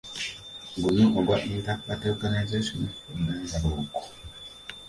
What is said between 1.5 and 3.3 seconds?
Inter party Organisation for